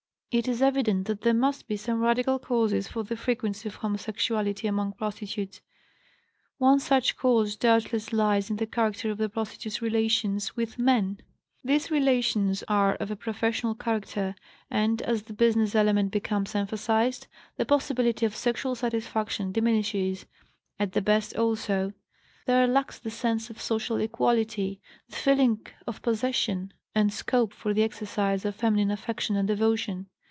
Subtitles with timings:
[0.33, 4.65] It is evident that there must be some radical causes for the frequency of homosexuality
[4.65, 5.59] among prostitutes.
[6.57, 11.19] One such cause doubtless lies in the character of the prostitute's relations with men;
[11.65, 14.33] these relations are of a professional character,
[14.69, 17.27] and, as the business element becomes emphasized,
[17.57, 20.27] the possibility of sexual satisfaction diminishes;
[20.79, 21.91] at the best, also;
[22.45, 24.79] there lacks the sense of social equality,
[25.09, 30.05] the feeling of possession, and scope for the exercise of feminine affection and devotion.